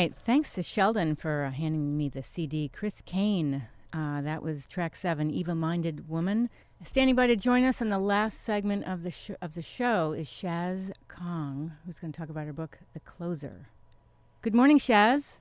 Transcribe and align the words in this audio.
right. 0.00 0.14
Thanks 0.24 0.54
to 0.54 0.62
Sheldon 0.62 1.14
for 1.14 1.44
uh, 1.44 1.50
handing 1.50 1.94
me 1.94 2.08
the 2.08 2.22
CD. 2.22 2.70
Chris 2.72 3.02
Kane, 3.04 3.64
uh, 3.92 4.22
that 4.22 4.42
was 4.42 4.66
track 4.66 4.96
seven, 4.96 5.30
Evil 5.30 5.54
Minded 5.54 6.08
Woman. 6.08 6.48
Standing 6.82 7.14
by 7.14 7.26
to 7.26 7.36
join 7.36 7.64
us 7.64 7.82
on 7.82 7.90
the 7.90 7.98
last 7.98 8.40
segment 8.40 8.86
of 8.86 9.02
the, 9.02 9.10
sh- 9.10 9.32
of 9.42 9.52
the 9.52 9.60
show 9.60 10.12
is 10.12 10.26
Shaz 10.26 10.90
Kong, 11.08 11.72
who's 11.84 11.98
going 11.98 12.12
to 12.12 12.18
talk 12.18 12.30
about 12.30 12.46
her 12.46 12.54
book, 12.54 12.78
The 12.94 13.00
Closer. 13.00 13.66
Good 14.40 14.54
morning, 14.54 14.78
Shaz. 14.78 15.36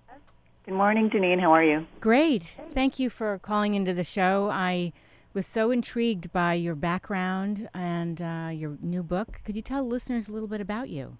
Good 0.65 0.73
morning, 0.73 1.09
Janeane. 1.09 1.39
How 1.39 1.53
are 1.53 1.63
you? 1.63 1.87
Great. 2.01 2.43
Thank 2.73 2.99
you 2.99 3.09
for 3.09 3.39
calling 3.39 3.75
into 3.75 3.93
the 3.93 4.03
show. 4.03 4.49
I 4.51 4.91
was 5.33 5.47
so 5.47 5.71
intrigued 5.71 6.33
by 6.33 6.55
your 6.55 6.75
background 6.75 7.69
and 7.73 8.21
uh, 8.21 8.49
your 8.51 8.77
new 8.81 9.03
book. 9.03 9.39
Could 9.45 9.55
you 9.55 9.61
tell 9.61 9.87
listeners 9.87 10.27
a 10.27 10.33
little 10.33 10.49
bit 10.49 10.59
about 10.59 10.89
you? 10.89 11.17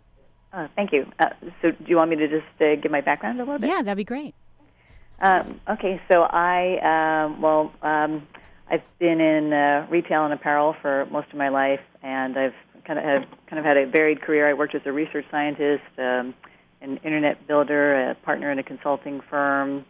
Uh, 0.52 0.68
thank 0.76 0.92
you. 0.92 1.06
Uh, 1.20 1.30
so, 1.62 1.72
do 1.72 1.86
you 1.86 1.96
want 1.96 2.10
me 2.10 2.16
to 2.18 2.28
just 2.28 2.62
uh, 2.62 2.76
give 2.82 2.92
my 2.92 3.02
background 3.02 3.40
a 3.40 3.44
little 3.44 3.60
bit? 3.60 3.70
Yeah, 3.70 3.82
that'd 3.82 3.98
be 3.98 4.04
great. 4.04 4.34
Um, 5.22 5.60
okay, 5.70 6.02
so 6.12 6.24
I, 6.24 7.26
um, 7.26 7.42
well, 7.42 7.74
um, 7.82 8.28
I've 8.70 8.84
been 9.00 9.20
in 9.20 9.54
uh, 9.54 9.88
retail 9.90 10.26
and 10.26 10.34
apparel 10.34 10.76
for 10.82 11.06
most 11.12 11.30
of 11.32 11.38
my 11.38 11.50
life, 11.50 11.82
and 12.02 12.38
I've 12.38 12.54
kind 12.86 12.98
of 12.98 13.06
have 13.06 13.24
kind 13.48 13.60
of 13.60 13.66
had 13.66 13.78
a 13.78 13.86
varied 13.86 14.22
career. 14.22 14.50
I 14.50 14.54
worked 14.54 14.76
as 14.76 14.82
a 14.86 14.92
research 14.92 15.26
scientist, 15.30 15.84
um, 15.98 16.34
an 16.82 16.98
internet 17.04 17.48
builder, 17.48 18.12
a 18.12 18.16
partner 18.16 18.52
in 18.52 18.60
a 18.60 18.64
consulting 18.64 19.22
firm, 19.30 19.86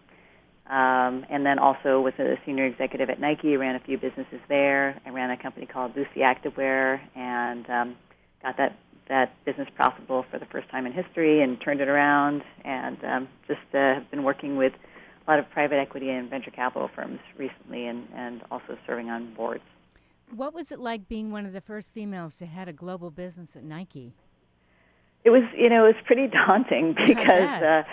um, 0.67 1.25
and 1.29 1.45
then 1.45 1.59
also 1.59 2.01
was 2.01 2.13
a 2.19 2.35
senior 2.45 2.65
executive 2.65 3.09
at 3.09 3.19
Nike. 3.19 3.55
Ran 3.55 3.75
a 3.75 3.79
few 3.79 3.97
businesses 3.97 4.39
there. 4.49 4.99
I 5.05 5.09
ran 5.09 5.29
a 5.29 5.37
company 5.37 5.65
called 5.65 5.95
Lucy 5.95 6.21
Activewear, 6.21 6.99
and 7.15 7.69
um, 7.69 7.95
got 8.41 8.57
that 8.57 8.77
that 9.09 9.33
business 9.45 9.67
profitable 9.75 10.25
for 10.31 10.39
the 10.39 10.45
first 10.45 10.69
time 10.69 10.85
in 10.85 10.93
history, 10.93 11.41
and 11.41 11.59
turned 11.61 11.81
it 11.81 11.87
around. 11.89 12.43
And 12.63 13.03
um, 13.03 13.27
just 13.47 13.59
uh, 13.73 13.95
have 13.95 14.09
been 14.11 14.23
working 14.23 14.55
with 14.57 14.73
a 15.27 15.31
lot 15.31 15.39
of 15.39 15.49
private 15.49 15.77
equity 15.77 16.09
and 16.09 16.29
venture 16.29 16.51
capital 16.51 16.89
firms 16.95 17.19
recently, 17.37 17.87
and 17.87 18.07
and 18.15 18.41
also 18.51 18.77
serving 18.87 19.09
on 19.09 19.33
boards. 19.35 19.63
What 20.35 20.53
was 20.53 20.71
it 20.71 20.79
like 20.79 21.07
being 21.07 21.31
one 21.31 21.45
of 21.45 21.53
the 21.53 21.61
first 21.61 21.91
females 21.91 22.35
to 22.37 22.45
head 22.45 22.67
a 22.67 22.73
global 22.73 23.09
business 23.11 23.55
at 23.55 23.63
Nike? 23.63 24.13
It 25.25 25.31
was, 25.31 25.43
you 25.57 25.69
know, 25.69 25.85
it 25.85 25.95
was 25.95 26.03
pretty 26.05 26.27
daunting 26.47 26.95
because 26.95 27.61
uh, 27.61 27.83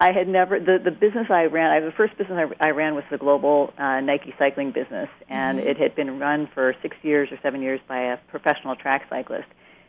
I 0.00 0.12
had 0.12 0.28
never 0.28 0.60
the 0.60 0.78
the 0.82 0.90
business 0.90 1.26
I 1.30 1.44
ran. 1.44 1.70
I 1.70 1.80
the 1.80 1.92
first 1.92 2.16
business 2.16 2.38
I, 2.60 2.68
I 2.68 2.70
ran 2.70 2.94
was 2.94 3.04
the 3.10 3.18
global 3.18 3.72
uh, 3.78 4.00
Nike 4.00 4.34
cycling 4.38 4.72
business, 4.72 5.08
and 5.28 5.58
Mm-hmm. 5.58 5.68
it 5.68 5.76
had 5.78 5.94
been 5.96 6.18
run 6.18 6.48
for 6.54 6.74
six 6.82 6.96
years 7.02 7.28
or 7.32 7.38
seven 7.42 7.62
years 7.62 7.80
by 7.88 8.00
a 8.12 8.16
professional 8.28 8.76
track 8.76 9.02
cyclist. 9.10 9.48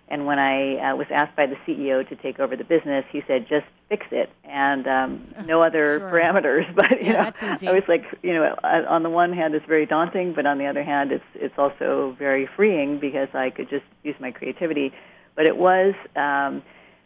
And 0.09 0.25
when 0.25 0.39
I 0.39 0.77
uh, 0.77 0.95
was 0.95 1.07
asked 1.11 1.35
by 1.35 1.47
the 1.47 1.55
CEO 1.67 2.07
to 2.07 2.15
take 2.15 2.39
over 2.39 2.55
the 2.55 2.63
business, 2.63 3.03
he 3.11 3.21
said, 3.27 3.45
"Just 3.49 3.65
fix 3.89 4.05
it," 4.11 4.29
and 4.45 4.87
um, 4.87 5.27
no 5.45 5.61
other 5.67 5.99
Sure. 5.99 6.09
parameters. 6.11 6.65
But 6.75 6.91
you 7.03 7.11
Yeah, 7.11 7.29
know. 7.41 7.47
I 7.67 7.71
was 7.73 7.83
like, 7.89 8.05
you 8.23 8.33
know, 8.33 8.55
on 8.63 9.03
the 9.03 9.09
one 9.09 9.33
hand, 9.33 9.53
it's 9.53 9.65
very 9.65 9.85
daunting, 9.85 10.33
but 10.33 10.45
on 10.45 10.57
the 10.59 10.65
other 10.65 10.83
hand, 10.83 11.11
it's 11.11 11.25
it's 11.35 11.57
also 11.57 12.15
very 12.17 12.47
freeing 12.55 12.99
because 12.99 13.27
I 13.33 13.49
could 13.49 13.69
just 13.69 13.85
use 14.03 14.15
my 14.19 14.31
creativity. 14.31 14.93
But 15.35 15.45
it 15.45 15.57
was. 15.57 15.93
Um, 16.15 16.63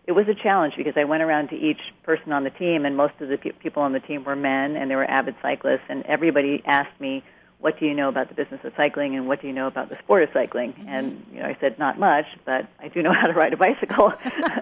it 0.07 0.13
was 0.13 0.27
a 0.27 0.33
challenge 0.33 0.73
because 0.77 0.93
I 0.97 1.03
went 1.03 1.21
around 1.21 1.49
to 1.49 1.55
each 1.55 1.79
person 2.03 2.31
on 2.33 2.43
the 2.43 2.49
team, 2.49 2.85
and 2.85 2.97
most 2.97 3.13
of 3.19 3.29
the 3.29 3.37
pe- 3.37 3.51
people 3.51 3.83
on 3.83 3.93
the 3.93 3.99
team 3.99 4.23
were 4.23 4.35
men, 4.35 4.75
and 4.75 4.89
they 4.89 4.95
were 4.95 5.05
avid 5.05 5.35
cyclists, 5.43 5.85
and 5.89 6.03
everybody 6.07 6.63
asked 6.65 6.99
me, 6.99 7.23
"What 7.61 7.79
do 7.79 7.85
you 7.85 7.93
know 7.93 8.09
about 8.09 8.27
the 8.27 8.35
business 8.35 8.59
of 8.63 8.73
cycling, 8.75 9.15
and 9.15 9.27
what 9.27 9.41
do 9.41 9.47
you 9.47 9.53
know 9.53 9.67
about 9.67 9.89
the 9.89 9.97
sport 9.99 10.23
of 10.23 10.29
cycling?" 10.33 10.73
And 10.87 11.25
you 11.31 11.39
know, 11.39 11.45
I 11.45 11.57
said, 11.61 11.79
"Not 11.79 11.97
much, 11.99 12.25
but 12.45 12.67
I 12.79 12.89
do 12.89 13.01
know 13.01 13.13
how 13.19 13.27
to 13.27 13.33
ride 13.33 13.53
a 13.53 13.57
bicycle." 13.57 14.11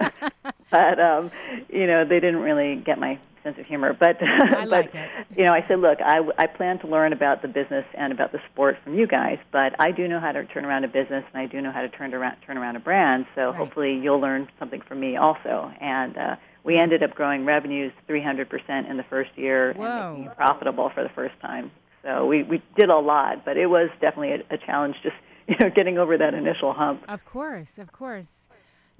but 0.71 0.99
um, 0.99 1.31
you 1.69 1.87
know, 1.87 2.05
they 2.05 2.19
didn't 2.19 2.41
really 2.41 2.75
get 2.75 2.99
my 2.99 3.17
sense 3.43 3.57
of 3.57 3.65
humor. 3.65 3.93
But 3.93 4.17
I 4.21 4.65
but 4.65 4.69
like 4.69 4.95
it. 4.95 5.09
you 5.37 5.45
know, 5.45 5.53
I 5.53 5.65
said, 5.67 5.79
"Look, 5.79 5.99
I, 6.01 6.19
I 6.37 6.47
plan 6.47 6.79
to 6.79 6.87
learn 6.87 7.13
about 7.13 7.41
the 7.41 7.47
business 7.47 7.85
and 7.93 8.11
about 8.11 8.31
the 8.31 8.39
sport 8.51 8.77
from 8.83 8.95
you 8.97 9.07
guys, 9.07 9.39
but 9.51 9.75
I 9.79 9.91
do 9.91 10.07
know 10.07 10.19
how 10.19 10.31
to 10.31 10.45
turn 10.45 10.65
around 10.65 10.83
a 10.83 10.87
business, 10.87 11.23
and 11.33 11.41
I 11.41 11.45
do 11.45 11.61
know 11.61 11.71
how 11.71 11.81
to 11.81 11.89
turn 11.89 12.13
around 12.13 12.37
turn 12.45 12.57
around 12.57 12.75
a 12.75 12.79
brand. 12.79 13.25
So 13.35 13.47
Right. 13.47 13.55
hopefully, 13.55 13.97
you'll 13.97 14.19
learn 14.19 14.47
something 14.59 14.81
from 14.81 14.99
me 14.99 15.17
also." 15.17 15.71
And 15.79 16.17
uh, 16.17 16.35
we 16.63 16.77
ended 16.77 17.01
up 17.03 17.15
growing 17.15 17.45
revenues 17.45 17.91
300% 18.07 18.89
in 18.89 18.97
the 18.97 19.03
first 19.03 19.31
year 19.37 19.73
Whoa. 19.73 19.85
and 19.85 20.11
making 20.13 20.31
it 20.31 20.37
profitable 20.37 20.89
for 20.89 21.03
the 21.03 21.09
first 21.09 21.39
time. 21.39 21.71
So 22.03 22.25
we 22.25 22.43
we 22.43 22.61
did 22.77 22.89
a 22.89 22.97
lot, 22.97 23.45
but 23.45 23.57
it 23.57 23.67
was 23.67 23.89
definitely 24.01 24.43
a, 24.49 24.55
a 24.55 24.57
challenge 24.57 24.95
just 25.03 25.15
you 25.47 25.55
know 25.59 25.69
getting 25.73 25.97
over 25.97 26.17
that 26.17 26.33
initial 26.33 26.73
hump. 26.73 27.03
Of 27.07 27.25
course, 27.25 27.77
of 27.77 27.91
course. 27.91 28.49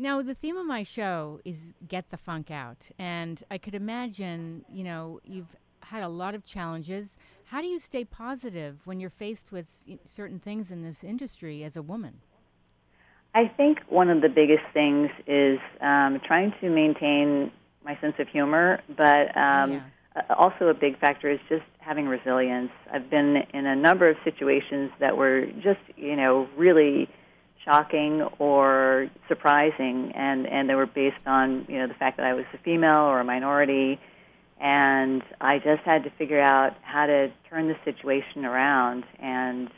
Now, 0.02 0.22
the 0.22 0.34
theme 0.34 0.56
of 0.56 0.66
my 0.66 0.84
show 0.84 1.42
is 1.44 1.74
get 1.86 2.10
the 2.10 2.16
funk 2.16 2.50
out. 2.50 2.90
And 2.98 3.44
I 3.52 3.58
could 3.58 3.76
imagine, 3.76 4.64
you 4.72 4.86
know, 4.86 5.20
you've 5.26 5.54
had 5.82 6.04
a 6.04 6.08
lot 6.08 6.36
of 6.36 6.46
challenges. 6.46 7.18
How 7.44 7.60
do 7.60 7.68
you 7.68 7.80
stay 7.80 8.06
positive 8.06 8.80
when 8.86 9.02
you're 9.02 9.10
faced 9.10 9.52
with 9.52 9.66
certain 10.06 10.40
things 10.40 10.72
in 10.72 10.84
this 10.84 11.04
industry 11.04 11.66
as 11.66 11.76
a 11.76 11.82
woman? 11.82 12.22
I 13.36 13.48
think 13.48 13.80
one 13.90 14.10
of 14.10 14.22
the 14.22 14.30
biggest 14.30 14.64
things 14.74 15.10
is 15.28 15.60
um, 15.82 16.22
trying 16.26 16.54
to 16.62 16.70
maintain 16.70 17.52
my 17.84 18.00
sense 18.00 18.16
of 18.20 18.30
humor, 18.30 18.80
but 18.88 19.36
um, 19.36 19.72
Yeah. 19.74 19.82
Uh, 20.16 20.34
also 20.34 20.68
a 20.68 20.74
big 20.74 21.00
factor 21.00 21.30
is 21.30 21.40
just 21.50 21.64
having 21.80 22.08
resilience. 22.08 22.72
I've 22.92 23.10
been 23.10 23.38
in 23.54 23.66
a 23.66 23.76
number 23.76 24.10
of 24.10 24.18
situations 24.24 24.92
that 25.00 25.18
were 25.18 25.46
just, 25.64 25.80
you 25.96 26.16
know, 26.16 26.48
really 26.58 27.08
shocking 27.66 28.28
or 28.40 29.10
surprising, 29.28 30.12
and 30.16 30.48
and 30.48 30.70
they 30.70 30.76
were 30.76 30.88
based 30.88 31.26
on, 31.26 31.66
you 31.68 31.78
know, 31.78 31.88
the 31.88 31.94
fact 31.94 32.18
that 32.18 32.26
I 32.26 32.34
was 32.34 32.46
a 32.54 32.58
female 32.60 33.04
or 33.06 33.20
a 33.20 33.24
minority, 33.24 34.00
and 34.60 35.22
I 35.40 35.58
just 35.58 35.84
had 35.86 36.04
to 36.04 36.10
figure 36.12 36.42
out 36.42 36.76
how 36.82 37.06
to 37.06 37.32
turn 37.50 37.68
the 37.68 37.76
situation 37.86 38.46
around 38.46 39.04
and 39.22 39.70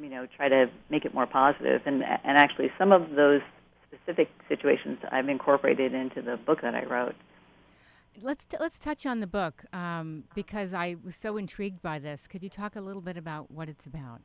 you 0.00 0.08
know 0.08 0.26
try 0.36 0.48
to 0.48 0.66
make 0.90 1.04
it 1.04 1.14
more 1.14 1.26
positive 1.26 1.82
and 1.86 2.02
and 2.02 2.36
actually 2.36 2.70
some 2.78 2.92
of 2.92 3.10
those 3.16 3.40
specific 3.88 4.28
situations 4.48 4.98
I've 5.10 5.28
incorporated 5.28 5.94
into 5.94 6.22
the 6.22 6.36
book 6.36 6.60
that 6.62 6.74
I 6.74 6.84
wrote. 6.84 7.14
Let's 8.22 8.46
t- 8.46 8.56
let's 8.58 8.78
touch 8.78 9.06
on 9.06 9.20
the 9.20 9.26
book 9.26 9.64
um, 9.72 10.24
because 10.34 10.74
I 10.74 10.96
was 11.04 11.14
so 11.16 11.36
intrigued 11.36 11.82
by 11.82 11.98
this. 11.98 12.26
Could 12.26 12.42
you 12.42 12.48
talk 12.48 12.76
a 12.76 12.80
little 12.80 13.02
bit 13.02 13.16
about 13.16 13.50
what 13.50 13.68
it's 13.68 13.86
about? 13.86 14.20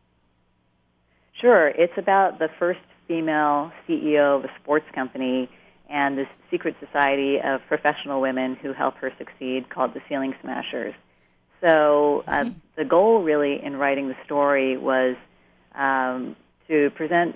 Sure, 1.39 1.69
it's 1.69 1.97
about 1.97 2.39
the 2.39 2.49
first 2.59 2.79
female 3.07 3.71
CEO 3.87 4.37
of 4.37 4.45
a 4.45 4.51
sports 4.61 4.85
company 4.93 5.49
and 5.89 6.17
this 6.17 6.27
secret 6.49 6.75
society 6.79 7.37
of 7.43 7.61
professional 7.67 8.21
women 8.21 8.55
who 8.55 8.73
help 8.73 8.95
her 8.95 9.11
succeed 9.17 9.69
called 9.69 9.93
the 9.93 10.01
Ceiling 10.07 10.33
Smashers. 10.41 10.93
So 11.61 12.23
uh, 12.27 12.45
the 12.77 12.85
goal 12.85 13.23
really 13.23 13.61
in 13.63 13.75
writing 13.75 14.07
the 14.07 14.15
story 14.25 14.77
was 14.77 15.15
um, 15.75 16.35
to 16.67 16.89
present 16.91 17.35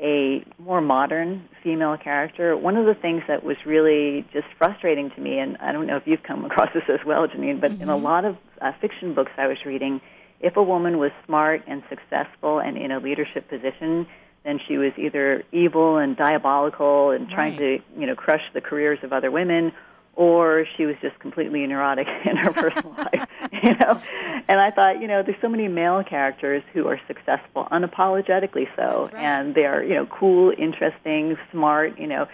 a 0.00 0.44
more 0.58 0.80
modern 0.80 1.48
female 1.62 1.96
character. 1.96 2.56
One 2.56 2.76
of 2.76 2.84
the 2.86 2.94
things 2.94 3.22
that 3.28 3.44
was 3.44 3.56
really 3.64 4.26
just 4.32 4.46
frustrating 4.58 5.10
to 5.10 5.20
me, 5.20 5.38
and 5.38 5.56
I 5.58 5.72
don't 5.72 5.86
know 5.86 5.96
if 5.96 6.02
you've 6.06 6.22
come 6.22 6.44
across 6.44 6.70
this 6.74 6.82
as 6.88 7.00
well, 7.06 7.26
Janeane, 7.28 7.60
but 7.60 7.70
in 7.72 7.88
a 7.88 7.96
lot 7.96 8.24
of 8.24 8.36
uh, 8.60 8.72
fiction 8.80 9.14
books 9.14 9.30
I 9.36 9.46
was 9.46 9.58
reading, 9.64 10.00
if 10.40 10.56
a 10.56 10.62
woman 10.62 10.98
was 10.98 11.12
smart 11.26 11.62
and 11.66 11.82
successful 11.88 12.58
and 12.58 12.76
in 12.76 12.90
a 12.90 12.98
leadership 12.98 13.48
position, 13.48 14.06
then 14.44 14.58
she 14.66 14.76
was 14.76 14.92
either 14.98 15.42
evil 15.52 15.96
and 15.96 16.16
diabolical 16.16 17.10
and 17.10 17.28
trying 17.30 17.52
Right. 17.56 17.80
to, 17.94 18.00
you 18.00 18.06
know, 18.06 18.14
crush 18.14 18.42
the 18.52 18.60
careers 18.60 18.98
of 19.02 19.12
other 19.12 19.30
women, 19.30 19.72
or 20.16 20.66
she 20.76 20.86
was 20.86 20.96
just 21.00 21.18
completely 21.18 21.66
neurotic 21.66 22.06
in 22.24 22.36
her 22.36 22.52
personal 22.52 22.92
life, 22.98 23.28
you 23.52 23.74
know. 23.76 24.00
And 24.48 24.60
I 24.60 24.70
thought, 24.70 25.00
you 25.00 25.08
know, 25.08 25.22
there's 25.22 25.40
so 25.40 25.48
many 25.48 25.68
male 25.68 26.02
characters 26.04 26.62
who 26.72 26.86
are 26.86 27.00
successful, 27.06 27.66
unapologetically 27.72 28.66
so, 28.76 29.10
right. 29.12 29.22
and 29.22 29.54
they 29.54 29.64
are, 29.64 29.82
you 29.82 29.94
know, 29.94 30.06
cool, 30.06 30.52
interesting, 30.56 31.36
smart, 31.50 31.98
you 31.98 32.06
know, 32.06 32.26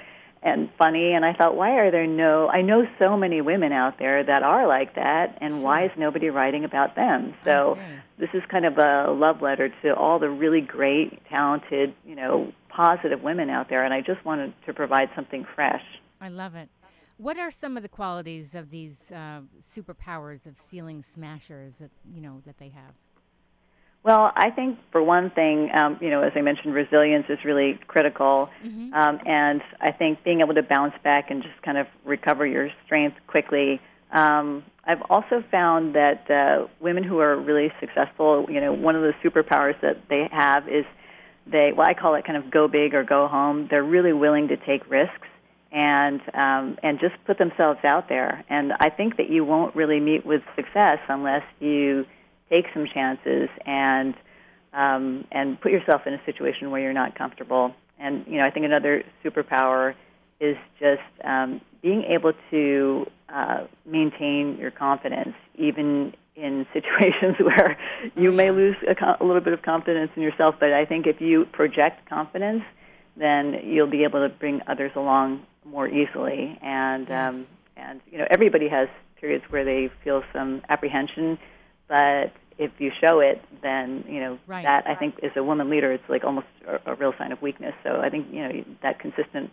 and 0.42 0.70
funny. 0.78 1.12
And 1.12 1.24
I 1.24 1.34
thought, 1.34 1.56
why 1.56 1.72
are 1.78 1.90
there 1.90 2.06
no? 2.06 2.48
I 2.48 2.62
know 2.62 2.86
so 2.98 3.16
many 3.16 3.40
women 3.40 3.72
out 3.72 3.98
there 3.98 4.24
that 4.24 4.42
are 4.42 4.66
like 4.66 4.94
that, 4.94 5.36
and 5.40 5.62
why 5.62 5.84
is 5.84 5.90
nobody 5.96 6.30
writing 6.30 6.64
about 6.64 6.96
them? 6.96 7.34
So 7.44 7.72
Okay. 7.72 7.98
this 8.18 8.30
is 8.34 8.42
kind 8.50 8.64
of 8.64 8.78
a 8.78 9.10
love 9.12 9.42
letter 9.42 9.72
to 9.82 9.94
all 9.94 10.18
the 10.18 10.30
really 10.30 10.60
great, 10.60 11.20
talented, 11.28 11.94
you 12.06 12.14
know, 12.14 12.52
positive 12.68 13.22
women 13.22 13.50
out 13.50 13.68
there, 13.68 13.84
and 13.84 13.92
I 13.92 14.00
just 14.00 14.24
wanted 14.24 14.54
to 14.66 14.72
provide 14.72 15.10
something 15.14 15.44
fresh. 15.54 15.82
I 16.20 16.28
love 16.28 16.54
it. 16.54 16.68
What 17.20 17.36
are 17.36 17.50
some 17.50 17.76
of 17.76 17.82
the 17.82 17.88
qualities 17.90 18.54
of 18.54 18.70
these 18.70 19.12
uh, 19.12 19.40
superpowers 19.76 20.46
of 20.46 20.56
ceiling 20.56 21.02
smashers 21.02 21.76
that 21.76 21.90
you 22.10 22.22
know 22.22 22.40
that 22.46 22.56
they 22.56 22.70
have? 22.70 22.94
Well, 24.02 24.32
I 24.34 24.48
think 24.48 24.78
for 24.90 25.02
one 25.02 25.28
thing, 25.28 25.68
um, 25.74 25.98
you 26.00 26.08
know, 26.08 26.22
as 26.22 26.32
I 26.34 26.40
mentioned, 26.40 26.72
resilience 26.72 27.26
is 27.28 27.38
really 27.44 27.78
critical, 27.86 28.48
um, 28.94 29.20
and 29.26 29.60
I 29.82 29.92
think 29.92 30.24
being 30.24 30.40
able 30.40 30.54
to 30.54 30.62
bounce 30.62 30.94
back 31.04 31.30
and 31.30 31.42
just 31.42 31.60
kind 31.60 31.76
of 31.76 31.86
recover 32.06 32.46
your 32.46 32.70
strength 32.86 33.18
quickly. 33.26 33.82
Um, 34.12 34.64
I've 34.84 35.02
also 35.10 35.44
found 35.50 35.94
that 35.96 36.30
uh, 36.30 36.68
women 36.80 37.04
who 37.04 37.18
are 37.18 37.38
really 37.38 37.70
successful, 37.80 38.46
you 38.48 38.62
know, 38.62 38.72
one 38.72 38.96
of 38.96 39.02
the 39.02 39.12
superpowers 39.22 39.78
that 39.82 40.08
they 40.08 40.26
have 40.32 40.66
is 40.70 40.86
they, 41.46 41.72
well, 41.76 41.86
I 41.86 41.92
call 41.92 42.14
it 42.14 42.24
kind 42.24 42.38
of 42.42 42.50
go 42.50 42.66
big 42.66 42.94
or 42.94 43.04
go 43.04 43.28
home. 43.28 43.68
They're 43.70 43.84
really 43.84 44.14
willing 44.14 44.48
to 44.48 44.56
take 44.56 44.88
risks, 44.90 45.28
and 45.72 46.20
um, 46.34 46.76
and 46.82 46.98
just 46.98 47.14
put 47.26 47.38
themselves 47.38 47.80
out 47.84 48.08
there. 48.08 48.44
And 48.48 48.72
I 48.80 48.90
think 48.90 49.16
that 49.16 49.30
you 49.30 49.44
won't 49.44 49.74
really 49.76 50.00
meet 50.00 50.26
with 50.26 50.42
success 50.56 50.98
unless 51.08 51.42
you 51.60 52.04
take 52.48 52.66
some 52.74 52.86
chances 52.92 53.48
and 53.64 54.14
um, 54.72 55.24
and 55.30 55.60
put 55.60 55.72
yourself 55.72 56.02
in 56.06 56.14
a 56.14 56.24
situation 56.24 56.70
where 56.70 56.80
you're 56.80 56.92
not 56.92 57.16
comfortable. 57.16 57.74
And 57.98 58.24
you 58.26 58.38
know, 58.38 58.44
I 58.44 58.50
think 58.50 58.66
another 58.66 59.04
superpower 59.24 59.94
is 60.40 60.56
just 60.78 61.02
um, 61.24 61.60
being 61.82 62.02
able 62.04 62.32
to 62.50 63.06
uh, 63.28 63.66
maintain 63.86 64.56
your 64.58 64.70
confidence, 64.70 65.34
even 65.56 66.14
in 66.34 66.66
situations 66.72 67.36
where 67.40 67.78
you 68.16 68.32
may 68.32 68.50
lose 68.50 68.76
a, 68.88 68.94
co- 68.94 69.16
a 69.20 69.24
little 69.24 69.42
bit 69.42 69.52
of 69.52 69.62
confidence 69.62 70.10
in 70.16 70.22
yourself. 70.22 70.56
But 70.58 70.72
I 70.72 70.84
think 70.84 71.06
if 71.06 71.20
you 71.20 71.44
project 71.52 72.08
confidence, 72.08 72.62
then 73.20 73.60
you'll 73.64 73.90
be 73.90 74.02
able 74.04 74.26
to 74.26 74.34
bring 74.34 74.60
others 74.66 74.92
along 74.96 75.42
more 75.64 75.86
easily. 75.88 76.58
And 76.62 77.06
Yes. 77.08 77.34
um, 77.34 77.46
and 77.76 78.00
you 78.10 78.18
know, 78.18 78.26
everybody 78.30 78.68
has 78.68 78.88
periods 79.20 79.44
where 79.50 79.64
they 79.64 79.90
feel 80.04 80.22
some 80.32 80.62
apprehension, 80.68 81.38
but 81.88 82.32
if 82.58 82.70
you 82.78 82.90
show 83.00 83.20
it, 83.20 83.40
then 83.62 84.04
you 84.08 84.20
know 84.20 84.38
Right. 84.46 84.64
that 84.64 84.86
I 84.86 84.94
think 84.94 85.14
as 85.22 85.30
a 85.36 85.42
woman 85.42 85.70
leader, 85.70 85.92
it's 85.92 86.08
like 86.08 86.24
almost 86.24 86.46
a, 86.66 86.92
a 86.92 86.94
real 86.94 87.12
sign 87.18 87.32
of 87.32 87.40
weakness. 87.40 87.74
So 87.84 88.00
I 88.00 88.10
think 88.10 88.26
you 88.32 88.42
know 88.42 88.64
that 88.82 88.98
consistent 88.98 89.50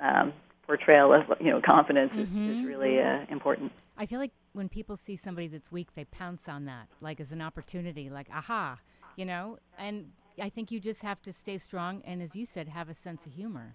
um, 0.00 0.32
portrayal 0.66 1.12
of 1.12 1.22
you 1.40 1.50
know 1.50 1.60
confidence 1.60 2.12
is, 2.14 2.28
Mhm. 2.28 2.60
is 2.60 2.64
really 2.66 3.00
uh, 3.00 3.24
important. 3.30 3.72
I 3.96 4.06
feel 4.06 4.20
like 4.20 4.32
when 4.52 4.68
people 4.68 4.96
see 4.96 5.16
somebody 5.16 5.48
that's 5.48 5.70
weak, 5.72 5.88
they 5.94 6.04
pounce 6.04 6.48
on 6.48 6.64
that, 6.66 6.86
like 7.00 7.20
as 7.20 7.32
an 7.32 7.42
opportunity, 7.42 8.08
like, 8.10 8.28
aha, 8.32 8.78
you 9.16 9.24
know? 9.24 9.58
And 9.78 10.12
I 10.40 10.48
think 10.48 10.70
you 10.70 10.80
just 10.80 11.02
have 11.02 11.22
to 11.22 11.32
stay 11.32 11.58
strong 11.58 12.02
and, 12.04 12.22
as 12.22 12.34
you 12.36 12.46
said, 12.46 12.68
have 12.68 12.88
a 12.88 12.94
sense 12.94 13.26
of 13.26 13.32
humor. 13.32 13.74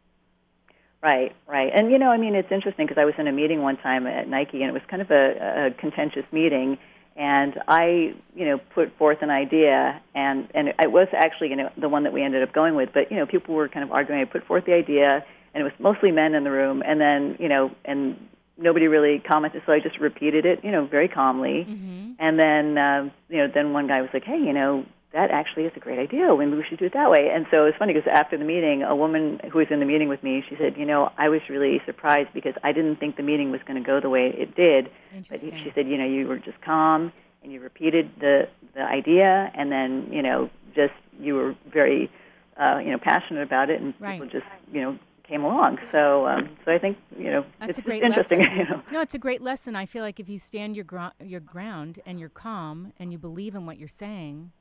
Right, 1.02 1.36
right. 1.48 1.70
And 1.76 1.92
you 1.92 2.00
know, 2.00 2.12
I 2.12 2.18
mean, 2.18 2.34
it's 2.34 2.52
interesting 2.52 2.88
because 2.88 3.00
I 3.00 3.04
was 3.04 3.14
in 3.18 3.28
a 3.28 3.32
meeting 3.34 3.62
one 3.62 3.76
time 3.76 4.08
at 4.08 4.28
Nike, 4.30 4.62
and 4.62 4.70
it 4.70 4.74
was 4.74 4.82
kind 4.90 5.02
of 5.02 5.12
a, 5.12 5.68
a 5.68 5.72
contentious 5.80 6.24
meeting. 6.32 6.78
And 7.16 7.60
I, 7.68 8.16
you 8.34 8.46
know, 8.46 8.58
put 8.74 8.98
forth 8.98 9.18
an 9.22 9.30
idea, 9.30 10.02
and 10.16 10.48
and 10.56 10.70
it 10.70 10.92
was 10.92 11.10
actually, 11.14 11.50
you 11.50 11.58
know, 11.58 11.70
the 11.80 11.90
one 11.90 12.04
that 12.04 12.14
we 12.14 12.24
ended 12.24 12.42
up 12.42 12.54
going 12.54 12.76
with. 12.76 12.90
But 12.94 13.12
you 13.12 13.18
know, 13.18 13.26
people 13.26 13.54
were 13.54 13.68
kind 13.68 13.84
of 13.84 13.92
arguing. 13.92 14.22
I 14.22 14.26
put 14.26 14.48
forth 14.48 14.66
the 14.66 14.74
idea, 14.74 15.26
and 15.54 15.62
it 15.62 15.64
was 15.64 15.74
mostly 15.78 16.12
men 16.12 16.34
in 16.36 16.46
the 16.46 16.52
room. 16.52 16.82
And 16.86 17.02
then, 17.02 17.36
you 17.38 17.50
know, 17.50 17.72
and 17.84 18.18
nobody 18.58 18.88
really 18.88 19.20
commented, 19.20 19.62
so 19.66 19.74
I 19.74 19.80
just 19.80 20.00
repeated 20.00 20.46
it, 20.46 20.64
you 20.64 20.72
know, 20.72 20.86
very 20.86 21.10
calmly. 21.10 21.66
Mm-hmm. 21.68 22.14
And 22.18 22.40
then, 22.40 22.78
um, 22.78 23.12
you 23.30 23.40
know, 23.40 23.48
then 23.54 23.74
one 23.74 23.88
guy 23.88 24.02
was 24.02 24.10
like, 24.14 24.24
"Hey, 24.24 24.40
you 24.40 24.54
know, 24.54 24.86
that 25.14 25.32
actually 25.32 25.64
is 25.64 25.72
a 25.76 25.80
great 25.80 26.00
idea. 26.00 26.36
Maybe 26.36 26.52
we 26.58 26.64
should 26.68 26.80
do 26.80 26.86
it 26.86 26.94
that 26.94 27.10
way." 27.10 27.30
And 27.34 27.46
so 27.50 27.66
it's 27.66 27.78
funny 27.78 27.94
because 27.94 28.10
after 28.12 28.38
the 28.38 28.44
meeting, 28.44 28.84
a 28.84 28.96
woman 28.96 29.40
who 29.52 29.60
was 29.60 29.68
in 29.70 29.80
the 29.80 29.86
meeting 29.86 30.10
with 30.10 30.22
me, 30.24 30.44
she 30.48 30.56
said, 30.58 30.76
"You 30.76 30.86
know, 30.86 31.12
I 31.18 31.30
was 31.30 31.42
really 31.50 31.82
surprised 31.86 32.30
because 32.34 32.54
I 32.64 32.72
didn't 32.72 32.98
think 32.98 33.16
the 33.16 33.24
meeting 33.24 33.52
was 33.52 33.62
going 33.66 33.82
to 33.82 33.86
go 33.86 34.00
the 34.02 34.10
way 34.10 34.34
it 34.36 34.56
did." 34.56 34.90
But 35.30 35.40
she 35.42 35.72
said, 35.76 35.88
"You 35.88 35.98
know, 35.98 36.06
you 36.06 36.28
were 36.28 36.40
just 36.40 36.60
calm 36.62 37.12
and 37.44 37.52
you 37.52 37.60
repeated 37.62 38.10
the 38.20 38.48
the 38.74 38.82
idea, 38.82 39.52
and 39.54 39.72
then, 39.72 40.08
you 40.12 40.22
know, 40.22 40.50
just 40.76 40.94
you 41.20 41.36
were 41.36 41.56
very, 41.72 42.10
uh, 42.58 42.80
you 42.80 42.92
know, 42.92 42.98
passionate 42.98 43.44
about 43.44 43.70
it, 43.70 43.80
and 43.82 43.94
Right. 44.00 44.20
people 44.20 44.28
just, 44.40 44.52
you 44.72 44.82
know." 44.82 44.98
Came 45.26 45.46
along, 45.46 45.78
so 45.94 46.28
um, 46.28 46.50
so 46.66 46.72
I 46.74 46.78
think 46.78 46.98
you 47.18 47.32
know 47.32 47.46
That's 47.58 47.70
it's 47.70 47.80
a 47.80 47.82
great 47.82 48.04
interesting. 48.04 48.40
lesson. 48.44 48.58
You 48.58 48.66
know, 48.66 48.82
No, 48.92 49.00
it's 49.00 49.14
a 49.16 49.18
great 49.18 49.42
lesson. 49.42 49.74
I 49.74 49.86
feel 49.86 50.04
like 50.04 50.20
if 50.20 50.28
you 50.28 50.38
stand 50.38 50.76
your, 50.76 50.84
gro- 50.84 51.14
your 51.24 51.40
ground 51.40 52.02
and 52.06 52.20
you're 52.20 52.28
calm 52.28 52.92
and 53.00 53.14
you 53.14 53.18
believe 53.18 53.56
in 53.56 53.66
what 53.66 53.80
you're 53.80 53.88
saying 53.88 54.52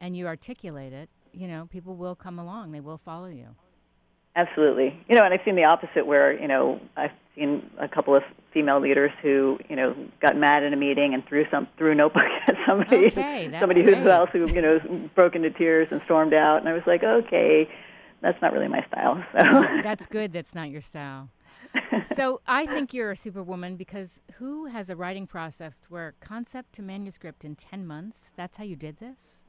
and 0.00 0.16
you 0.16 0.26
articulate 0.26 0.92
it, 0.92 1.08
you 1.32 1.46
know, 1.46 1.68
people 1.70 1.96
will 1.96 2.14
come 2.14 2.38
along. 2.38 2.72
They 2.72 2.80
will 2.80 2.98
follow 2.98 3.26
you. 3.26 3.48
Absolutely. 4.36 4.98
You 5.08 5.16
know, 5.16 5.24
and 5.24 5.34
I've 5.34 5.40
seen 5.44 5.56
the 5.56 5.64
opposite 5.64 6.06
where, 6.06 6.32
you 6.40 6.46
know, 6.46 6.80
I've 6.96 7.10
seen 7.34 7.68
a 7.78 7.88
couple 7.88 8.14
of 8.14 8.22
female 8.52 8.80
leaders 8.80 9.10
who, 9.22 9.58
you 9.68 9.76
know, 9.76 9.94
got 10.20 10.36
mad 10.36 10.62
in 10.62 10.72
a 10.72 10.76
meeting 10.76 11.14
and 11.14 11.26
threw 11.26 11.44
some 11.50 11.66
threw 11.76 11.92
a 11.92 11.94
notebook 11.94 12.24
at 12.46 12.56
somebody 12.66 13.06
Okay, 13.06 13.50
somebody 13.58 13.82
who 13.82 13.92
else 14.08 14.30
who, 14.32 14.48
you 14.52 14.62
know, 14.62 14.78
broke 15.14 15.34
into 15.34 15.50
tears 15.50 15.88
and 15.90 16.00
stormed 16.04 16.32
out 16.32 16.60
and 16.60 16.68
I 16.68 16.72
was 16.72 16.82
like, 16.86 17.02
"Okay, 17.02 17.68
that's 18.22 18.40
not 18.40 18.52
really 18.52 18.68
my 18.68 18.84
style." 18.86 19.22
So 19.32 19.82
That's 19.82 20.06
good. 20.06 20.32
That's 20.32 20.54
not 20.54 20.70
your 20.70 20.82
style. 20.82 21.28
So 22.14 22.40
I 22.46 22.66
think 22.66 22.92
you're 22.94 23.12
a 23.12 23.16
superwoman 23.16 23.76
because 23.76 24.22
who 24.34 24.66
has 24.66 24.90
a 24.90 24.96
writing 24.96 25.26
process 25.26 25.76
where 25.88 26.14
concept 26.20 26.72
to 26.74 26.82
manuscript 26.82 27.44
in 27.44 27.54
10 27.54 27.86
months? 27.86 28.32
That's 28.36 28.56
how 28.56 28.64
you 28.64 28.74
did 28.74 28.98
this? 28.98 29.42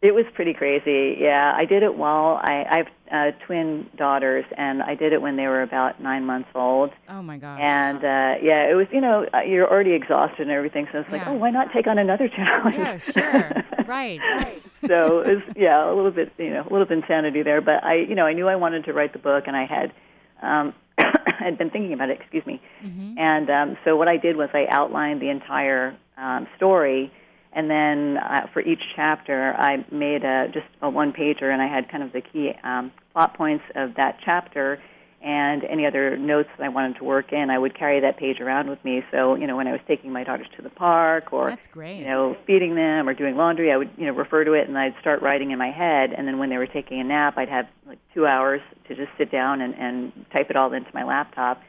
It 0.00 0.14
was 0.14 0.24
pretty 0.34 0.54
crazy. 0.54 1.16
Yeah, 1.20 1.52
I 1.56 1.64
did 1.64 1.82
it 1.82 1.96
while 1.96 2.38
I, 2.40 2.64
I 2.70 2.76
have 2.76 2.86
uh, 3.10 3.38
twin 3.46 3.90
daughters, 3.96 4.44
and 4.56 4.80
I 4.80 4.94
did 4.94 5.12
it 5.12 5.20
when 5.20 5.34
they 5.36 5.48
were 5.48 5.62
about 5.62 6.00
nine 6.00 6.24
months 6.24 6.48
old. 6.54 6.92
Oh 7.08 7.20
my 7.20 7.36
gosh. 7.36 7.58
And 7.60 7.98
uh, 7.98 8.34
yeah, 8.40 8.70
it 8.70 8.74
was 8.76 8.86
you 8.92 9.00
know 9.00 9.26
uh, 9.34 9.40
you're 9.40 9.68
already 9.68 9.94
exhausted 9.94 10.42
and 10.42 10.52
everything, 10.52 10.86
so 10.92 11.00
it's 11.00 11.10
like, 11.10 11.22
Yeah. 11.22 11.30
oh, 11.30 11.34
why 11.34 11.50
not 11.50 11.72
take 11.72 11.88
on 11.88 11.98
another 11.98 12.28
challenge? 12.36 12.76
yeah, 12.76 12.98
sure. 12.98 13.64
right. 13.88 14.20
Right. 14.20 14.62
so 14.86 15.18
it 15.20 15.34
was 15.34 15.42
yeah 15.56 15.84
a 15.84 15.92
little 15.92 16.12
bit 16.12 16.32
you 16.38 16.50
know 16.50 16.62
a 16.62 16.70
little 16.70 16.86
bit 16.86 16.98
insanity 16.98 17.42
there 17.42 17.60
but 17.60 17.82
i 17.82 17.94
you 17.96 18.14
know 18.14 18.24
i 18.26 18.32
knew 18.32 18.46
i 18.46 18.54
wanted 18.54 18.84
to 18.84 18.92
write 18.92 19.12
the 19.12 19.18
book 19.18 19.44
and 19.48 19.56
i 19.56 19.64
had 19.66 19.92
um 20.40 20.72
had 21.38 21.58
been 21.58 21.68
thinking 21.68 21.92
about 21.92 22.08
it 22.10 22.20
excuse 22.20 22.46
me 22.46 22.62
Mhm. 22.84 23.18
and 23.18 23.50
um 23.50 23.76
so 23.84 23.96
what 23.96 24.06
i 24.06 24.16
did 24.16 24.36
was 24.36 24.48
i 24.54 24.66
outlined 24.70 25.20
the 25.20 25.30
entire 25.30 25.96
um 26.16 26.46
story 26.56 27.12
and 27.58 27.68
then 27.68 28.16
uh, 28.18 28.46
for 28.52 28.60
each 28.60 28.82
chapter 28.94 29.54
i 29.58 29.84
made 29.90 30.24
a 30.24 30.46
just 30.52 30.66
a 30.80 30.88
one 30.88 31.12
pager 31.12 31.52
and 31.52 31.60
i 31.60 31.66
had 31.66 31.90
kind 31.90 32.02
of 32.02 32.12
the 32.12 32.20
key 32.20 32.52
um 32.62 32.92
plot 33.12 33.34
points 33.36 33.64
of 33.74 33.94
that 33.96 34.16
chapter 34.24 34.80
and 35.20 35.64
any 35.64 35.84
other 35.84 36.16
notes 36.16 36.48
that 36.56 36.64
I 36.64 36.68
wanted 36.68 36.96
to 36.98 37.04
work 37.04 37.32
in, 37.32 37.50
I 37.50 37.58
would 37.58 37.76
carry 37.76 37.98
that 38.00 38.18
page 38.18 38.38
around 38.40 38.70
with 38.70 38.82
me. 38.84 39.02
So, 39.10 39.34
you 39.34 39.48
know, 39.48 39.56
when 39.56 39.66
I 39.66 39.72
was 39.72 39.80
taking 39.88 40.12
my 40.12 40.22
daughters 40.22 40.46
to 40.56 40.62
the 40.62 40.70
park 40.70 41.32
or 41.32 41.50
That's 41.50 41.66
great. 41.66 41.98
you 41.98 42.04
know, 42.04 42.36
feeding 42.46 42.76
them 42.76 43.08
or 43.08 43.14
doing 43.14 43.36
laundry, 43.36 43.72
I 43.72 43.76
would, 43.76 43.90
you 43.96 44.06
know, 44.06 44.12
refer 44.12 44.44
to 44.44 44.52
it 44.52 44.68
and 44.68 44.78
I'd 44.78 44.94
start 45.00 45.20
writing 45.20 45.50
in 45.50 45.58
my 45.58 45.72
head. 45.72 46.12
And 46.16 46.28
then 46.28 46.38
when 46.38 46.50
they 46.50 46.56
were 46.56 46.68
taking 46.68 47.00
a 47.00 47.04
nap, 47.04 47.34
I'd 47.36 47.48
have 47.48 47.66
like 47.84 47.98
two 48.14 48.28
hours 48.28 48.60
to 48.86 48.94
just 48.94 49.10
sit 49.18 49.32
down 49.32 49.60
and, 49.60 49.74
and 49.74 50.12
type 50.30 50.50
it 50.50 50.56
all 50.56 50.72
into 50.72 50.90
my 50.94 51.02
laptop. 51.02 51.62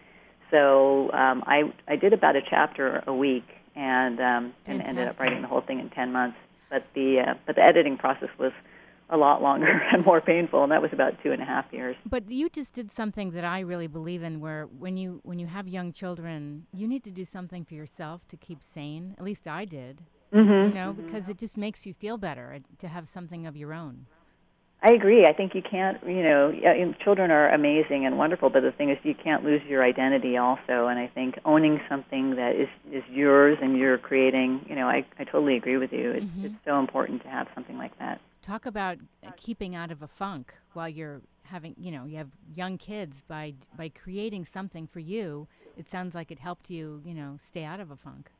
So 0.52 1.12
um, 1.12 1.44
I, 1.48 1.74
I 1.88 1.96
did 1.96 2.14
about 2.14 2.36
a 2.36 2.42
chapter 2.48 3.04
a 3.08 3.14
week 3.14 3.46
and, 3.80 4.20
um, 4.20 4.54
and 4.66 4.82
ended 4.82 5.08
up 5.08 5.20
writing 5.20 5.42
the 5.42 5.48
whole 5.48 5.62
thing 5.62 5.80
in 5.80 5.90
10 5.90 6.12
months. 6.12 6.38
But 6.70 6.84
the, 6.94 7.24
uh, 7.26 7.34
but 7.48 7.56
the 7.56 7.64
editing 7.64 7.98
process 7.98 8.30
was 8.38 8.52
a 9.10 9.18
lot 9.18 9.42
longer 9.42 9.82
and 9.92 10.06
more 10.06 10.22
painful, 10.22 10.64
and 10.64 10.72
that 10.72 10.82
was 10.82 10.92
about 10.94 11.14
two 11.24 11.32
and 11.32 11.42
a 11.42 11.46
half 11.46 11.66
years. 11.72 11.96
But 12.06 12.30
you 12.30 12.50
just 12.50 12.74
did 12.74 12.92
something 12.92 13.32
that 13.32 13.44
I 13.44 13.62
really 13.62 13.88
believe 13.88 14.22
in 14.22 14.40
where 14.40 14.66
when 14.66 14.98
you 14.98 15.22
when 15.24 15.40
you 15.40 15.48
have 15.48 15.68
young 15.68 15.92
children, 15.92 16.68
you 16.74 16.88
need 16.88 17.04
to 17.06 17.12
do 17.12 17.26
something 17.26 17.66
for 17.66 17.74
yourself 17.74 18.28
to 18.28 18.38
keep 18.38 18.62
sane. 18.62 19.16
At 19.18 19.24
least 19.24 19.48
I 19.48 19.66
did. 19.66 20.02
Mm-hmm. 20.34 20.70
You 20.70 20.74
know, 20.76 20.94
because 20.94 21.28
it 21.28 21.40
just 21.40 21.58
makes 21.58 21.88
you 21.88 21.96
feel 21.96 22.18
better 22.18 22.54
uh, 22.56 22.60
to 22.78 22.88
have 22.88 23.10
something 23.10 23.48
of 23.48 23.58
your 23.58 23.74
own. 23.74 24.06
I 24.82 24.94
agree. 24.94 25.26
I 25.26 25.34
think 25.34 25.56
you 25.56 25.62
can't, 25.62 26.02
you 26.08 26.24
know, 26.24 26.54
children 27.04 27.32
are 27.32 27.50
amazing 27.50 28.06
and 28.06 28.18
wonderful, 28.18 28.50
but 28.50 28.62
the 28.62 28.72
thing 28.72 28.90
is, 28.90 28.98
you 29.04 29.14
can't 29.14 29.44
lose 29.44 29.62
your 29.68 29.84
identity 29.84 30.38
also. 30.38 30.88
And 30.88 30.98
I 30.98 31.08
think 31.08 31.38
owning 31.44 31.82
something 31.90 32.36
that 32.38 32.56
is 32.56 32.70
is 32.92 33.04
yours 33.12 33.58
and 33.62 33.78
you're 33.78 33.98
creating, 33.98 34.66
you 34.70 34.76
know, 34.76 34.88
I 34.88 35.06
I 35.20 35.26
totally 35.26 35.58
agree 35.58 35.78
with 35.78 35.92
you. 35.92 36.12
It's 36.12 36.26
Mhm. 36.26 36.46
it's 36.46 36.56
so 36.66 36.80
important 36.80 37.22
to 37.24 37.28
have 37.28 37.48
something 37.54 37.78
like 37.78 37.98
that. 38.00 38.22
Talk 38.42 38.66
about 38.66 39.00
keeping 39.36 39.76
out 39.76 39.92
of 39.92 40.02
a 40.02 40.08
funk 40.08 40.54
while 40.72 40.88
you're 40.88 41.22
having, 41.44 41.76
you 41.78 41.92
know, 41.92 42.06
you 42.06 42.16
have 42.18 42.30
young 42.56 42.78
kids 42.78 43.24
by 43.24 43.56
by 43.76 43.90
creating 43.90 44.46
something 44.46 44.88
for 44.88 45.02
you. 45.02 45.48
It 45.78 45.90
sounds 45.90 46.16
like 46.16 46.32
it 46.32 46.40
helped 46.40 46.70
you, 46.70 47.02
you 47.04 47.14
know, 47.14 47.36
stay 47.38 47.66
out 47.66 47.82
of 47.82 47.92
a 47.92 47.98
funk. 47.98 48.32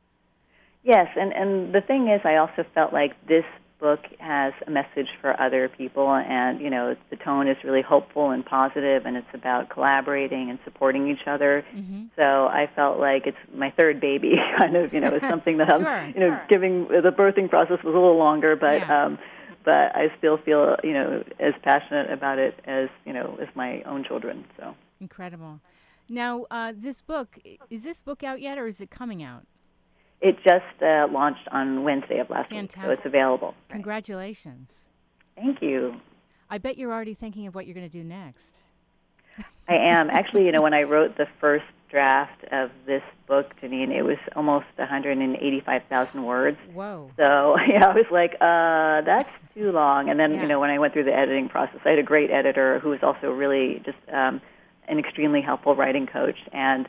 Yes, 0.84 1.08
and 1.16 1.34
and 1.34 1.74
the 1.74 1.82
thing 1.82 2.08
is, 2.08 2.22
I 2.24 2.36
also 2.36 2.64
felt 2.74 2.94
like 2.94 3.12
this 3.26 3.44
book 3.80 4.00
has 4.18 4.52
a 4.66 4.70
message 4.70 5.08
for 5.20 5.40
other 5.40 5.68
people, 5.68 6.08
and 6.10 6.60
you 6.60 6.70
know, 6.70 6.94
the 7.10 7.16
tone 7.16 7.48
is 7.48 7.56
really 7.64 7.82
hopeful 7.82 8.30
and 8.30 8.44
positive, 8.44 9.06
and 9.06 9.16
it's 9.16 9.32
about 9.34 9.70
collaborating 9.70 10.50
and 10.50 10.58
supporting 10.64 11.08
each 11.08 11.26
other. 11.26 11.64
Mm-hmm. 11.74 12.04
So 12.16 12.22
I 12.46 12.68
felt 12.76 12.98
like 13.00 13.26
it's 13.26 13.38
my 13.54 13.70
third 13.70 14.00
baby, 14.00 14.34
kind 14.58 14.76
of. 14.76 14.92
You 14.92 15.00
know, 15.00 15.08
it's 15.14 15.26
something 15.28 15.58
that 15.58 15.70
I'm, 15.70 15.82
Sure, 15.82 16.06
you 16.08 16.20
know, 16.20 16.36
sure. 16.36 16.46
giving 16.48 16.88
the 16.88 17.10
birthing 17.16 17.48
process 17.48 17.78
was 17.82 17.94
a 17.94 17.98
little 17.98 18.18
longer, 18.18 18.56
but 18.56 18.80
Yeah. 18.80 19.04
um, 19.06 19.18
but 19.64 19.94
I 19.94 20.08
still 20.18 20.38
feel 20.38 20.76
you 20.82 20.92
know 20.94 21.22
as 21.38 21.54
passionate 21.62 22.10
about 22.10 22.38
it 22.38 22.58
as 22.64 22.88
you 23.04 23.12
know 23.12 23.38
as 23.40 23.48
my 23.54 23.82
own 23.82 24.04
children. 24.04 24.44
So 24.58 24.74
Incredible. 25.00 25.60
Now, 26.08 26.46
uh, 26.50 26.72
this 26.76 27.02
book 27.02 27.38
is 27.70 27.84
this 27.84 28.02
book 28.02 28.22
out 28.24 28.40
yet, 28.40 28.58
or 28.58 28.66
is 28.66 28.80
it 28.80 28.90
coming 28.90 29.22
out? 29.22 29.44
It 30.20 30.36
just 30.44 30.82
uh, 30.82 31.08
launched 31.10 31.48
on 31.50 31.82
Wednesday 31.82 32.18
of 32.18 32.28
last 32.28 32.50
week, 32.50 32.70
so 32.72 32.90
it's 32.90 33.06
available. 33.06 33.54
Congratulations. 33.68 34.84
Thank 35.34 35.62
you. 35.62 35.96
I 36.50 36.58
bet 36.58 36.76
you're 36.76 36.92
already 36.92 37.14
thinking 37.14 37.46
of 37.46 37.54
what 37.54 37.66
you're 37.66 37.74
going 37.74 37.88
to 37.88 37.92
do 37.92 38.04
next. 38.04 38.58
I 39.68 39.74
am 39.76 40.10
actually. 40.10 40.44
You 40.44 40.52
know, 40.52 40.62
when 40.62 40.74
I 40.74 40.82
wrote 40.82 41.16
the 41.16 41.26
first 41.40 41.64
draft 41.90 42.44
of 42.52 42.70
this 42.86 43.02
book, 43.26 43.52
Janeane, 43.62 43.90
it 43.90 44.02
was 44.02 44.18
almost 44.36 44.66
185,000 44.76 46.24
words. 46.24 46.58
Whoa. 46.72 47.10
So 47.16 47.56
yeah, 47.68 47.86
I 47.86 47.94
was 47.94 48.06
like, 48.10 48.34
uh, 48.40 49.00
that's 49.02 49.30
too 49.54 49.72
long. 49.72 50.08
And 50.10 50.18
then 50.20 50.34
Yeah. 50.34 50.42
you 50.42 50.48
know, 50.48 50.60
when 50.60 50.70
I 50.70 50.78
went 50.78 50.92
through 50.92 51.04
the 51.04 51.16
editing 51.16 51.48
process, 51.48 51.80
I 51.84 51.90
had 51.90 51.98
a 51.98 52.02
great 52.04 52.30
editor 52.30 52.78
who 52.80 52.90
was 52.90 53.00
also 53.02 53.30
really 53.32 53.80
just 53.84 53.98
um, 54.12 54.40
an 54.88 54.98
extremely 54.98 55.40
helpful 55.40 55.74
writing 55.74 56.06
coach. 56.06 56.38
And 56.52 56.88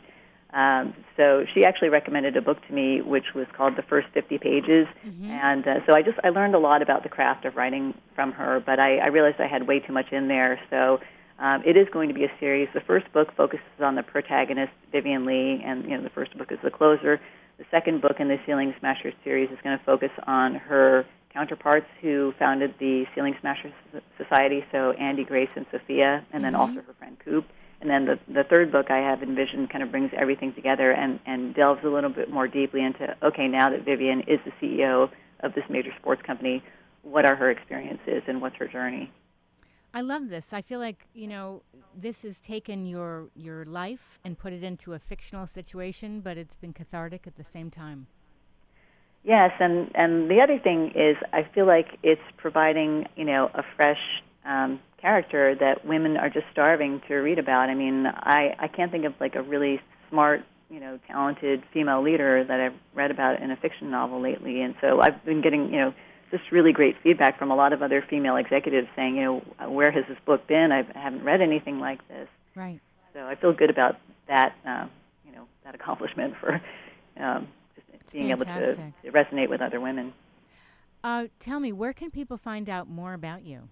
um, 0.53 0.93
so 1.15 1.45
she 1.53 1.63
actually 1.63 1.89
recommended 1.89 2.35
a 2.35 2.41
book 2.41 2.65
to 2.67 2.73
me, 2.73 3.01
which 3.01 3.33
was 3.33 3.47
called 3.55 3.77
The 3.77 3.83
First 3.83 4.07
50 4.13 4.37
Pages. 4.37 4.87
Mm-hmm. 5.05 5.25
And 5.25 5.67
uh, 5.67 5.75
so 5.85 5.93
I 5.93 6.01
just 6.01 6.19
I 6.23 6.29
learned 6.29 6.55
a 6.55 6.59
lot 6.59 6.81
about 6.81 7.03
the 7.03 7.09
craft 7.09 7.45
of 7.45 7.55
writing 7.55 7.93
from 8.15 8.33
her, 8.33 8.61
but 8.65 8.79
I, 8.79 8.97
I 8.97 9.07
realized 9.07 9.39
I 9.39 9.47
had 9.47 9.67
way 9.67 9.79
too 9.79 9.93
much 9.93 10.11
in 10.11 10.27
there. 10.27 10.59
So 10.69 10.99
um, 11.39 11.63
it 11.65 11.77
is 11.77 11.87
going 11.91 12.09
to 12.09 12.13
be 12.13 12.25
a 12.25 12.31
series. 12.39 12.67
The 12.73 12.81
first 12.81 13.11
book 13.13 13.29
focuses 13.35 13.65
on 13.79 13.95
the 13.95 14.03
protagonist, 14.03 14.73
Vivian 14.91 15.25
Lee, 15.25 15.61
and 15.65 15.83
you 15.85 15.91
know 15.91 16.03
the 16.03 16.09
first 16.09 16.37
book 16.37 16.51
is 16.51 16.59
the 16.63 16.71
closer. 16.71 17.19
The 17.57 17.65
second 17.71 18.01
book 18.01 18.19
in 18.19 18.27
the 18.27 18.37
Ceiling 18.45 18.73
Smashers 18.79 19.13
series 19.23 19.49
is 19.51 19.57
going 19.63 19.77
to 19.77 19.85
focus 19.85 20.11
on 20.27 20.55
her 20.55 21.05
counterparts 21.33 21.87
who 22.01 22.33
founded 22.37 22.73
the 22.79 23.05
Ceiling 23.15 23.35
Smashers 23.39 23.71
Society, 24.17 24.65
so 24.71 24.91
Andy, 24.93 25.23
Grace, 25.23 25.49
and 25.55 25.65
Sophia, 25.71 26.25
and 26.33 26.43
then 26.43 26.53
mm-hmm. 26.53 26.61
also 26.61 26.81
her 26.81 26.93
friend 26.99 27.17
Coop. 27.23 27.45
And 27.81 27.89
then 27.89 28.05
the, 28.05 28.19
the 28.31 28.43
third 28.43 28.71
book 28.71 28.91
I 28.91 28.99
have 28.99 29.23
envisioned 29.23 29.71
kind 29.71 29.83
of 29.83 29.89
brings 29.89 30.11
everything 30.15 30.53
together 30.53 30.91
and, 30.91 31.19
and 31.25 31.55
delves 31.55 31.81
a 31.83 31.89
little 31.89 32.11
bit 32.11 32.29
more 32.29 32.47
deeply 32.47 32.83
into 32.83 33.15
okay, 33.23 33.47
now 33.47 33.71
that 33.71 33.83
Vivian 33.83 34.21
is 34.21 34.39
the 34.45 34.51
CEO 34.61 35.09
of 35.39 35.55
this 35.55 35.63
major 35.69 35.91
sports 35.99 36.21
company, 36.21 36.63
what 37.01 37.25
are 37.25 37.35
her 37.35 37.49
experiences 37.49 38.21
and 38.27 38.41
what's 38.41 38.55
her 38.57 38.67
journey? 38.67 39.11
I 39.93 40.01
love 40.01 40.29
this. 40.29 40.53
I 40.53 40.61
feel 40.61 40.79
like 40.79 41.07
you 41.13 41.27
know 41.27 41.63
this 41.95 42.21
has 42.21 42.39
taken 42.39 42.85
your 42.85 43.27
your 43.35 43.65
life 43.65 44.19
and 44.23 44.37
put 44.37 44.53
it 44.53 44.63
into 44.63 44.93
a 44.93 44.99
fictional 44.99 45.47
situation, 45.47 46.21
but 46.21 46.37
it's 46.37 46.55
been 46.55 46.71
cathartic 46.71 47.27
at 47.27 47.35
the 47.35 47.43
same 47.43 47.69
time. 47.69 48.07
Yes, 49.23 49.51
and 49.59 49.91
and 49.95 50.29
the 50.31 50.39
other 50.41 50.59
thing 50.59 50.91
is, 50.95 51.17
I 51.33 51.43
feel 51.53 51.67
like 51.67 51.97
it's 52.03 52.21
providing 52.37 53.07
you 53.15 53.25
know 53.25 53.51
a 53.53 53.63
fresh 53.75 53.99
um, 54.45 54.79
character 54.99 55.55
that 55.55 55.85
women 55.85 56.17
are 56.17 56.29
just 56.29 56.45
starving 56.51 57.01
to 57.07 57.15
read 57.15 57.39
about. 57.39 57.69
I 57.69 57.75
mean, 57.75 58.05
I 58.07 58.55
I 58.59 58.67
can't 58.67 58.91
think 58.91 59.05
of 59.05 59.13
like 59.19 59.35
a 59.35 59.41
really 59.41 59.79
smart, 60.09 60.43
you 60.69 60.79
know, 60.79 60.99
talented 61.07 61.63
female 61.73 62.01
leader 62.01 62.43
that 62.43 62.59
I've 62.59 62.75
read 62.93 63.11
about 63.11 63.41
in 63.41 63.51
a 63.51 63.55
fiction 63.55 63.91
novel 63.91 64.21
lately, 64.21 64.61
and 64.61 64.75
so 64.81 65.01
I've 65.01 65.23
been 65.25 65.41
getting 65.41 65.73
you 65.73 65.79
know 65.79 65.93
just 66.31 66.43
really 66.51 66.71
great 66.71 66.95
feedback 67.03 67.37
from 67.37 67.51
a 67.51 67.55
lot 67.55 67.73
of 67.73 67.83
other 67.83 68.03
female 68.09 68.37
executives 68.37 68.87
saying, 68.95 69.17
you 69.17 69.23
know, 69.23 69.69
where 69.69 69.91
has 69.91 70.05
this 70.07 70.17
book 70.25 70.47
been? 70.47 70.71
I 70.71 70.83
haven't 70.97 71.23
read 71.23 71.41
anything 71.41 71.79
like 71.79 72.07
this. 72.07 72.27
Right. 72.55 72.79
So 73.13 73.27
I 73.27 73.35
feel 73.35 73.51
good 73.53 73.69
about 73.69 73.97
that, 74.27 74.55
uh, 74.65 74.87
you 75.25 75.33
know, 75.33 75.45
that 75.65 75.75
accomplishment 75.75 76.35
for 76.39 76.61
um, 77.19 77.49
just 77.75 78.13
being 78.13 78.29
fantastic. 78.29 78.79
able 78.79 78.93
to, 79.03 79.11
to 79.11 79.11
resonate 79.11 79.49
with 79.49 79.61
other 79.61 79.81
women. 79.81 80.13
Uh, 81.03 81.25
tell 81.39 81.59
me, 81.59 81.73
where 81.73 81.93
can 81.93 82.11
people 82.11 82.37
find 82.37 82.69
out 82.69 82.87
more 82.87 83.13
about 83.13 83.43
you? 83.43 83.67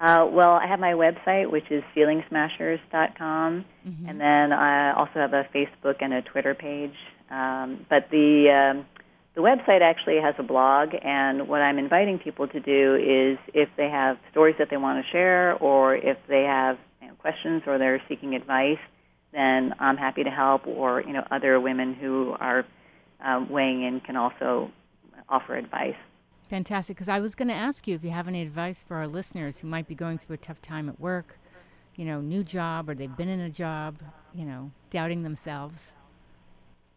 Uh, 0.00 0.26
well, 0.30 0.52
I 0.52 0.66
have 0.66 0.80
my 0.80 0.92
website, 0.92 1.50
which 1.50 1.70
is 1.70 1.82
ceilingsmashers.com, 1.96 3.64
mm-hmm. 3.86 4.08
and 4.08 4.20
then 4.20 4.52
I 4.52 4.92
also 4.92 5.14
have 5.14 5.32
a 5.32 5.46
Facebook 5.54 5.96
and 6.00 6.12
a 6.12 6.22
Twitter 6.22 6.54
page. 6.54 6.94
Um, 7.30 7.86
but 7.88 8.10
the 8.10 8.72
um, 8.74 8.86
the 9.34 9.40
website 9.40 9.82
actually 9.82 10.18
has 10.20 10.34
a 10.38 10.42
blog, 10.42 10.90
and 11.02 11.48
what 11.48 11.60
I'm 11.60 11.78
inviting 11.78 12.18
people 12.18 12.48
to 12.48 12.60
do 12.60 12.96
is 12.96 13.38
if 13.54 13.68
they 13.76 13.88
have 13.88 14.18
stories 14.30 14.56
that 14.58 14.68
they 14.70 14.76
want 14.76 15.04
to 15.04 15.10
share, 15.10 15.54
or 15.54 15.96
if 15.96 16.18
they 16.28 16.42
have 16.42 16.76
you 17.00 17.08
know, 17.08 17.14
questions 17.14 17.62
or 17.66 17.78
they're 17.78 18.02
seeking 18.08 18.34
advice, 18.34 18.78
then 19.32 19.74
I'm 19.78 19.96
happy 19.96 20.24
to 20.24 20.30
help. 20.30 20.66
Or 20.66 21.02
you 21.02 21.12
know, 21.12 21.26
other 21.30 21.60
women 21.60 21.94
who 21.94 22.34
are 22.38 22.64
um, 23.24 23.48
weighing 23.48 23.84
in 23.84 24.00
can 24.00 24.16
also 24.16 24.70
offer 25.28 25.56
advice. 25.56 25.96
Fantastic. 26.48 26.96
Because 26.96 27.08
I 27.08 27.20
was 27.20 27.34
going 27.34 27.48
to 27.48 27.54
ask 27.54 27.86
you 27.86 27.94
if 27.94 28.04
you 28.04 28.10
have 28.10 28.28
any 28.28 28.42
advice 28.42 28.84
for 28.84 28.96
our 28.96 29.08
listeners 29.08 29.58
who 29.58 29.68
might 29.68 29.88
be 29.88 29.94
going 29.94 30.18
through 30.18 30.34
a 30.34 30.38
tough 30.38 30.60
time 30.60 30.88
at 30.88 31.00
work, 31.00 31.38
you 31.96 32.04
know, 32.04 32.20
new 32.20 32.44
job, 32.44 32.88
or 32.88 32.94
they've 32.94 33.16
been 33.16 33.28
in 33.28 33.40
a 33.40 33.50
job, 33.50 33.96
you 34.34 34.44
know, 34.44 34.70
doubting 34.90 35.22
themselves. 35.22 35.94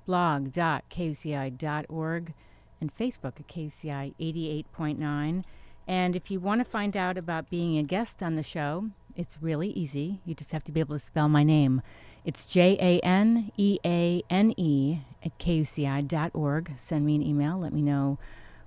blog.kuci.org, 0.08 2.34
and 2.82 2.96
Facebook 2.96 3.40
at 3.40 3.48
KUCI 3.48 4.16
88.9. 4.20 5.44
And 5.88 6.16
if 6.16 6.32
you 6.32 6.40
want 6.40 6.62
to 6.62 6.66
find 6.66 6.98
out 6.98 7.16
about 7.18 7.52
being 7.52 7.78
a 7.78 7.84
guest 7.84 8.24
on 8.24 8.36
the 8.36 8.44
show, 8.44 8.90
it's 9.16 9.38
really 9.42 9.70
easy. 9.70 10.20
You 10.26 10.34
just 10.34 10.52
have 10.52 10.64
to 10.66 10.72
be 10.72 10.80
able 10.80 10.96
to 10.96 11.00
spell 11.00 11.30
my 11.30 11.44
name. 11.44 11.84
It's 12.26 12.46
J 12.46 12.78
A 12.80 13.00
N 13.06 13.52
E 13.58 13.78
A 13.86 14.24
N 14.30 14.54
E 14.58 15.00
at 15.24 15.38
kuci.org. 15.40 16.72
Send 16.78 17.06
me 17.06 17.16
an 17.16 17.24
email. 17.24 17.60
Let 17.60 17.74
me 17.74 17.82
know 17.82 18.18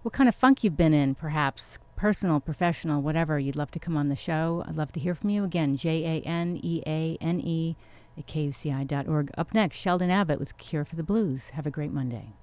what 0.02 0.14
kind 0.14 0.28
of 0.28 0.34
funk 0.34 0.64
you've 0.64 0.76
been 0.76 0.94
in, 0.94 1.14
perhaps 1.14 1.78
personal, 1.94 2.40
professional, 2.40 3.02
whatever. 3.02 3.38
You'd 3.38 3.56
love 3.56 3.70
to 3.72 3.78
come 3.78 3.96
on 3.96 4.08
the 4.08 4.16
show. 4.16 4.64
I'd 4.66 4.76
love 4.76 4.92
to 4.92 5.00
hear 5.00 5.14
from 5.14 5.30
you. 5.30 5.44
Again, 5.44 5.76
J 5.76 6.04
A 6.04 6.20
N 6.26 6.58
E 6.62 6.82
A 6.86 7.18
N 7.20 7.40
E 7.40 7.76
at 8.18 8.26
kuci.org. 8.26 9.30
Up 9.36 9.54
next, 9.54 9.76
Sheldon 9.76 10.10
Abbott 10.10 10.38
with 10.38 10.56
Cure 10.56 10.84
for 10.84 10.96
the 10.96 11.02
Blues. 11.02 11.50
Have 11.50 11.66
a 11.66 11.70
great 11.70 11.92
Monday. 11.92 12.34